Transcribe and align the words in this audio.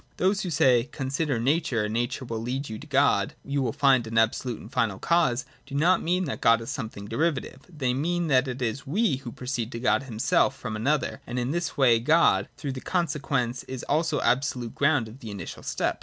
Those 0.17 0.41
who 0.41 0.49
say:' 0.49 0.85
Consider 0.91 1.39
Nature, 1.39 1.83
and 1.83 1.93
Nature 1.93 2.25
will 2.25 2.39
lead 2.41 2.69
you 2.69 2.79
to 2.79 2.87
God; 2.87 3.35
you 3.45 3.61
will 3.61 3.71
find 3.71 4.07
an 4.07 4.17
absolute 4.17 4.71
final 4.71 4.97
cause:' 4.97 5.45
do 5.67 5.75
not 5.75 6.01
mean 6.01 6.25
that 6.25 6.41
God 6.41 6.59
is 6.59 6.71
something 6.71 7.05
derivative: 7.05 7.61
they 7.69 7.93
mean 7.93 8.25
that 8.25 8.47
it 8.47 8.63
is 8.63 8.87
we 8.87 9.17
who 9.17 9.31
proceed 9.31 9.71
to 9.73 9.79
God 9.79 10.01
himself 10.01 10.57
from 10.57 10.75
another; 10.75 11.21
and 11.27 11.37
in 11.37 11.51
this 11.51 11.77
way 11.77 11.99
God, 11.99 12.49
though 12.57 12.71
the 12.71 12.81
consequence, 12.81 13.63
is 13.65 13.83
also 13.83 14.17
the 14.17 14.25
absolute 14.25 14.73
ground 14.73 15.07
of 15.07 15.19
the 15.19 15.29
initial 15.29 15.61
step. 15.61 15.99